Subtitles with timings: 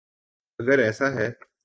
[0.59, 1.29] اگر ایسا ہے۔